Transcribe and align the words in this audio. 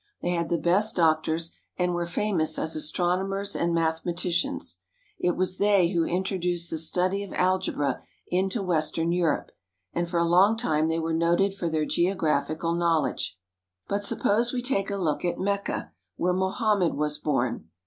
They 0.23 0.31
had 0.31 0.49
the 0.49 0.57
best 0.57 0.95
doc 0.95 1.21
tors, 1.25 1.51
and 1.77 1.93
were 1.93 2.07
famous 2.07 2.57
as 2.57 2.75
astronomers 2.75 3.55
and 3.55 3.71
mathematicians. 3.71 4.79
It 5.19 5.35
was 5.37 5.59
they 5.59 5.89
who 5.89 6.05
intro 6.07 6.39
duced 6.39 6.71
the 6.71 6.79
study 6.79 7.21
of 7.21 7.29
alge 7.33 7.71
bra 7.71 7.97
into 8.27 8.63
western 8.63 9.11
Europe, 9.11 9.51
and 9.93 10.09
for 10.09 10.17
a 10.17 10.25
long 10.25 10.57
time 10.57 10.87
they 10.87 10.97
were 10.97 11.13
noted 11.13 11.53
for 11.53 11.69
their 11.69 11.85
geo 11.85 12.15
graphical 12.15 12.73
knowledge. 12.73 13.37
But 13.87 14.01
suppose 14.03 14.51
we 14.51 14.63
take 14.63 14.89
a 14.89 14.97
look 14.97 15.23
at 15.23 15.37
Mecca, 15.37 15.91
where 16.15 16.33
Mohammed 16.33 16.95
was 16.95 17.19
born. 17.19 17.69